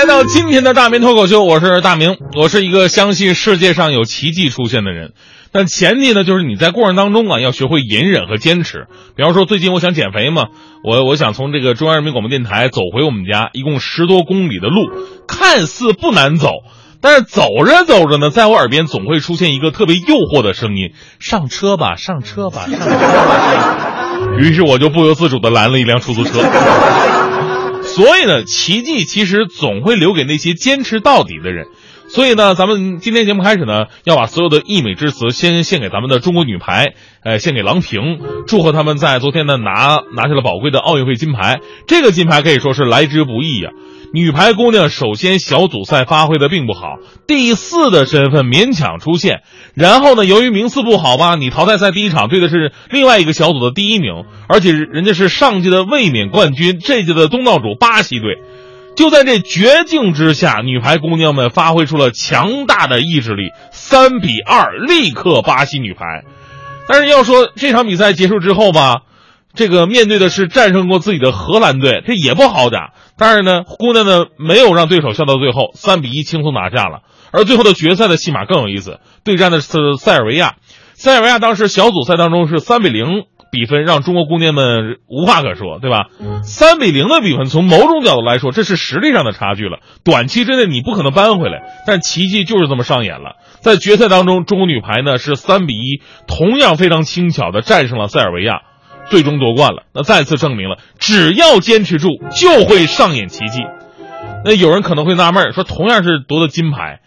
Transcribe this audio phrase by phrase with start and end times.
[0.00, 5.12] 来到今天的大明脱口秀，我是大明，我是一个相信世界上有奇迹出现的人，
[5.52, 8.86] 但前提呢就是你在过程当中啊要学会隐忍和坚持。
[9.14, 10.46] 比方说最近我想减肥嘛，
[10.82, 14.88] 我我想从这个中央人民广播电台走回我们家，一共十多公里的路，
[15.28, 16.48] 看似不难走，
[17.02, 24.36] 但是走着走着呢，在我耳边总会出现一个特别诱惑的声音：上车吧，上车吧，上车吧。
[24.40, 26.40] 于是我就不由自主的拦了一辆出租车。
[28.00, 31.66] 所以呢，奇迹其实总会留给那些坚持到底的人。
[32.08, 41.60] 所以呢，咱们今天节目开始呢，要把所有的溢美之词先献给咱们的中国女排，呃，献给郎平，祝贺他们在昨天呢拿拿下了宝贵的奥运会金牌。
[41.86, 43.70] 这个金牌可以说是来之不易呀。
[44.12, 46.96] 女排姑娘首先小组赛发挥的并不好，
[47.28, 49.42] 第四的身份勉强出现。
[49.74, 58.38] 然后呢，由于名次不好吧，你淘汰赛第一场对的是另外一个小组的第一名，而且人家是上届的卫冕冠军，这届的东道主巴西队。
[58.96, 66.24] 就在这绝境之下，女排姑娘们发挥出了强大的意志力，三比二力克巴西女排。
[66.88, 69.02] 但是要说这场比赛结束之后吧。
[69.54, 72.92] 这个面对的是战胜过自己的荷兰队，这也不好打。
[73.18, 77.00] 但是呢，姑娘呢没有让对手笑到最后，三比一轻松拿下了。
[77.32, 80.54] 而最后的决赛的戏码更有意思，对战的是塞尔维亚。
[80.94, 86.06] 塞尔维亚当时小组赛当中是三比零比分，让中国姑娘们无话可说，对吧？
[86.42, 89.78] 三比零的比分，从某种角度来说，这是实力上的差距了。
[90.04, 93.36] 短期之内你不可能扳回来，但奇迹就是这么上演了。
[93.60, 98.62] 在决赛当中，中国女排呢是三比一，同样非常轻巧的战胜了塞尔维亚。
[99.10, 103.60] 最终夺冠了，那再次证明了，只要坚持住，就会上演奇迹。
[104.44, 107.00] 那有人可能会纳闷说，同样是夺得金牌，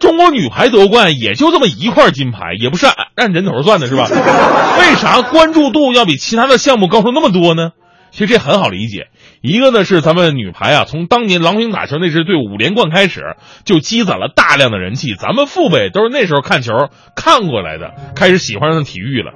[0.00, 4.08] 中国女排夺冠也就这么一块金牌，也不是按按人头算的，是吧？
[4.80, 7.70] 为啥关注度要比其他的项目高出那么多呢？
[8.10, 9.06] 其实这很好理解，
[9.40, 16.72] 一个呢是咱们女排啊，从当年郎平打球那支队伍连冠开始，就积攒了大量的人气，咱们父辈都是那时候看球
[17.16, 19.32] 看过来的，开始喜欢上体育了。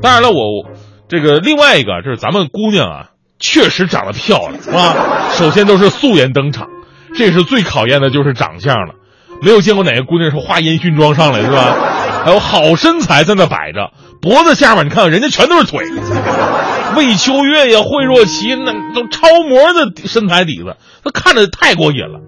[0.00, 0.70] 当然了，我。
[1.12, 3.08] 这个另外一个就是咱们姑娘啊，
[3.38, 5.28] 确实长得漂亮，是吧？
[5.36, 6.68] 首先都是素颜登场，
[7.14, 8.94] 这是最考验的就是长相了。
[9.42, 11.76] 没有见过哪个姑娘是化烟熏妆上来，是吧？
[12.24, 13.92] 还有好身材在那摆着，
[14.22, 15.84] 脖子下面你看看人家全都是腿。
[16.96, 22.20] 魏秋月呀，惠若琪那都超模的身材底子，那看着太过瘾了。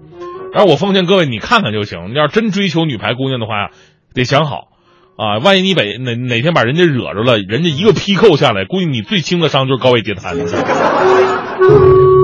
[0.53, 2.11] 然后我奉劝各位，你看看就行。
[2.11, 3.69] 你要真追求女排姑娘的话呀，
[4.13, 4.67] 得想好。
[5.17, 10.35] 啊，万一你把哪哪天把人家惹着了，人家一个劈扣下来，估计你最轻的伤就是高位截瘫。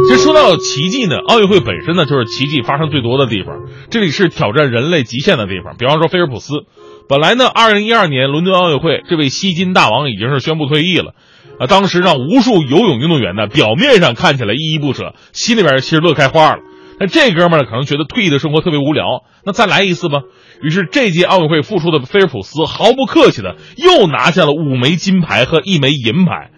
[0.07, 5.77] 其实说到奇迹呢，奥运会本身呢就是奇迹发生最多的地方，这里是挑战人类极限的地方。
[5.77, 6.65] 比方说菲尔普斯，
[7.07, 11.13] 本来呢，二零一二年伦敦奥运会，这位吸金大王已经是宣布退役了，
[11.59, 16.59] 啊，当时让无数游泳运动员呢，表面上看起来依依不舍，心里边其实乐开花了。
[17.01, 20.19] 那这哥们儿可能觉得退役的生活特别无聊，那再来一次吧。
[20.61, 26.51] 于是这届奥运会复出的菲尔普斯毫不客气的又拿下了五枚金牌和一枚银牌，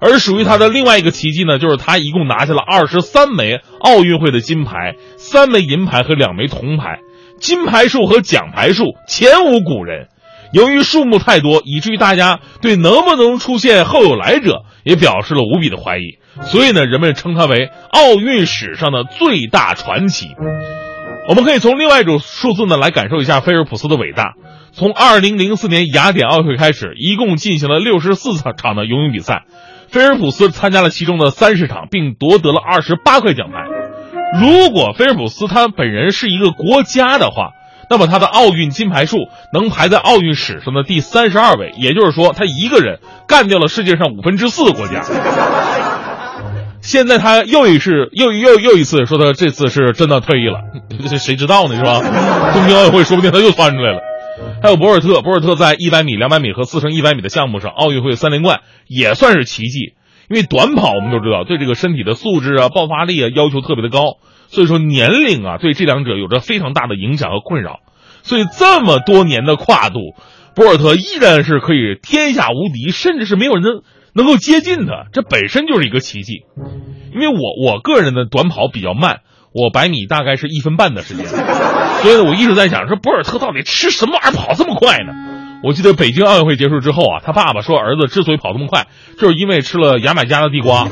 [0.00, 7.00] 而属于他的另外一个奇迹呢，就是他一共拿下了二十三枚奥运会的金牌，三枚银牌和两枚铜牌，
[7.38, 10.08] 金牌数和奖牌数前无古人。
[10.54, 16.18] 由于数目太多，以至于大家对能不能出现后有来者也表示了无比的怀疑。
[16.42, 20.28] 所以呢，人们称他为奥运史上的最大传奇。
[21.28, 24.34] 我们可以从另外一种数字呢来感受一下菲尔普斯的伟大。
[24.72, 29.44] 从2004年雅典奥运会开始，一共进行了64场场的游泳比赛，
[29.88, 33.66] 菲尔普斯参加了其中的30场，并夺得了28块奖牌。
[34.40, 37.50] 如果菲尔普斯他本人是一个国家的话，
[37.92, 45.04] 那么他的奥运金牌数能排在奥运史上的第三十二位，也就是说，他一个人干掉了世界上五分之四的国家。
[46.80, 50.60] 现在他又一次又又又一次说他这次是真的退役了，
[51.06, 51.76] 这谁知道呢？
[51.76, 52.00] 是吧？
[52.54, 54.00] 东京奥运会说不定他又窜出来了。
[54.62, 59.92] 还有博尔特，博尔特在一百米、两百米和四乘一百米的项目上，奥运会三连冠也算是奇迹。
[60.30, 64.16] 因为短跑我们都知道对这个身体的素质啊、爆发力啊要求特别的高。
[64.52, 67.80] 所以说年龄啊，对这两者有着非常大的影响和困扰。
[68.22, 69.98] 所以这么多年的跨度，
[70.54, 73.82] 博尔特依然是可以天下无敌，甚至是没有人能
[74.14, 76.42] 能够接近他，这本身就是一个奇迹。
[77.14, 77.34] 因为我
[77.64, 79.20] 我个人的短跑比较慢，
[79.54, 85.14] 我百米大概是一分半的时间，所以呢，我一直在想，说博尔特到底吃什么玩意儿跑这么快呢？
[85.64, 88.86] 我记得北京奥运会结束之后啊，他爸爸说儿子之所以跑这么快，
[89.18, 90.88] 就是因为吃了牙买加的地瓜。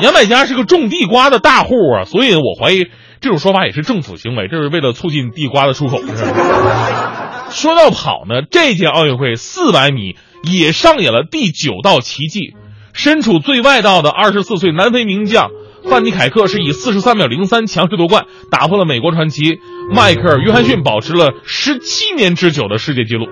[0.00, 2.86] 牙买加是个种地瓜的大户啊，所以我怀疑
[3.20, 6.00] 这种说法也是政府行为，这是为了促进地瓜的出口。
[7.50, 12.54] 说到跑呢，这届奥运会四百米也上演了第九道奇迹，
[12.92, 15.50] 身处最外道的二十四岁南非名将
[15.88, 19.58] 范尼凯克是以四十三秒零三强势夺冠，打破了美国传奇
[19.94, 23.26] 迈克尔·约翰逊保持了十七年之久的世界纪录。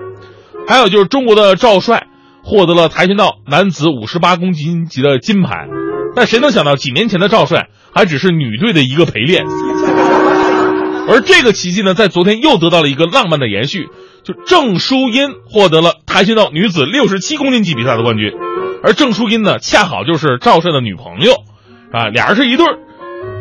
[0.67, 2.07] 还有就是中国的赵帅
[2.43, 5.67] 获得了跆拳道男子五十八公斤级的金牌，
[6.17, 9.45] 但谁能想到几年前的赵帅还只是女队的一个陪练，
[11.07, 13.87] 而这个奇迹呢，在昨天又得到了一个浪漫的延续，
[14.23, 18.31] 就郑淑英获得了跆拳道女子六十七公斤级比赛的冠军，
[18.81, 21.33] 而郑淑英呢，恰好就是赵帅的女朋友。
[21.93, 22.79] 啊，俩人是一对儿。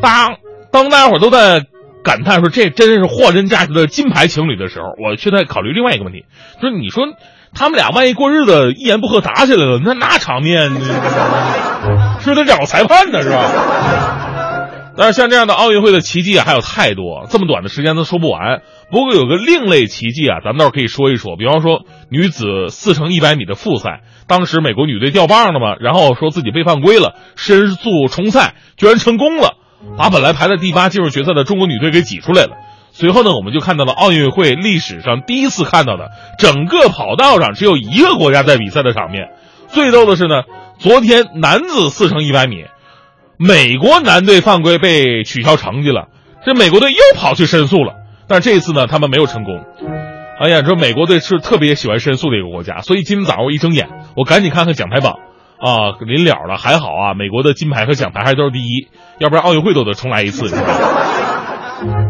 [0.02, 0.37] 当
[0.70, 1.64] 当大家伙都在
[2.05, 6.26] 感叹说这真是货真价实的金牌情侣的时候，我却在考虑另外一个问题，
[6.61, 7.06] 就是你说
[7.55, 10.70] 他们俩万一过日子一言不合打起来了，那那场面
[12.20, 13.23] 是得找裁判呢？
[13.23, 13.50] 是吧？
[14.99, 18.62] 但是像这样的奥运会的奇迹啊，还有太多，这么短的时间都说不完。
[18.90, 21.37] 不过有个另类奇迹啊，咱们倒是可以说一说。
[21.37, 29.58] 比方说女子四乘一百米的复赛，当时美国女队掉棒了嘛，然后说自己被犯规了，申诉重赛，居然成功了，
[29.99, 32.56] 把本来排在第八进入决赛的中国女队给挤出来了。
[32.93, 36.08] 随后呢，我们就看到了奥运会历史上第一次看到的
[36.38, 39.29] 整个跑道上只有一个国家在比赛的场面。
[39.68, 40.42] 最逗的是呢，
[40.78, 42.64] 昨天男子四乘一百米。
[43.38, 46.08] 美国男队犯规被取消成绩了，
[46.46, 47.92] 这美国队又跑去申诉了，
[48.28, 49.62] 但是这次呢，他们没有成功。
[50.40, 55.16] 哎呀，说美国队是特别喜欢申诉的一个国家，所以今天早上我一睁眼，我赶紧看看奖牌榜，
[55.60, 58.88] 啊，临了了，还好啊，美国的金牌和奖牌还都是第一，
[59.19, 60.48] 要不然奥运会都得重来一次。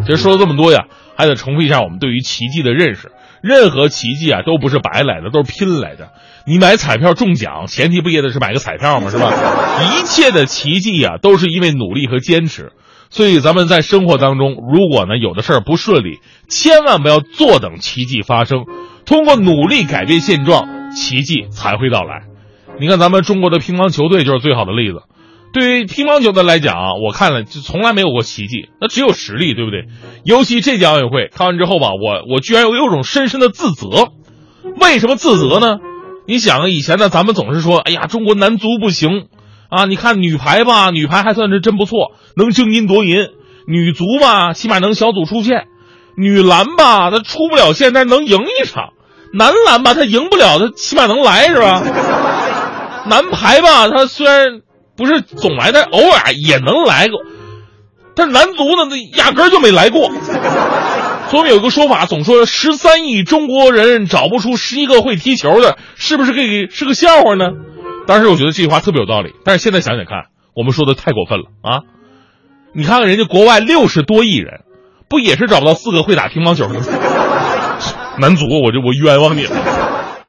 [0.05, 0.85] 其实说了这么多呀，
[1.17, 3.11] 还得重复一下我们对于奇迹的认识。
[3.43, 6.11] 任何奇迹啊，都不是白来的，都是拼来的。
[6.47, 9.11] 你买彩票中奖，前提不也得是买个彩票吗？
[9.11, 9.33] 是吧？
[9.83, 12.73] 一切的奇迹啊，都是因为努力和坚持。
[13.09, 16.19] 所以咱们在生活当中，如果呢有的事儿不顺利，
[16.49, 18.65] 千万不要坐等奇迹发生，
[19.05, 22.25] 通过努力改变现状，奇迹才会到来。
[22.81, 25.03] 你看咱们中国的乒乓球队就是最好的例子。
[25.57, 29.87] 对于乒乓球的来讲，我看了就从来没有过奇迹，那只有实力，对不对？
[30.23, 34.09] 尤其这届奥运会看完之后吧，我我居然有有种深深的自责。
[34.79, 35.79] 为什么自责呢？
[36.27, 39.29] 你想以前呢，咱们总是说，哎呀，中国男足不行
[39.71, 39.87] 啊！
[39.87, 43.29] 你看女排吧，女排还算是真不错，能争金夺银；
[43.67, 45.63] 女足吧，起码能小组出线；
[46.19, 48.91] 女篮吧，她出不了线，但能赢一场；
[49.33, 51.83] 男篮吧，他赢不了，他起码能来，是吧？
[53.09, 54.61] 男排吧，他虽然
[54.97, 57.15] 不是总来，但偶尔也能来个。
[58.15, 60.11] 但男足呢，那压根就没来过。
[61.31, 67.47] 所以有个说法，总说十三亿中国人找不出十一个会踢球的，是不是可以是个笑话呢？
[68.07, 71.83] 当时我觉得这句话特别有道理，但是现在想想看，我们说的太过分了啊！
[72.73, 74.61] 你看看人家国外六十多亿人，
[75.09, 76.81] 不也是找不到四个会打乒乓球的？
[78.19, 79.51] 男足，我就我冤枉你了。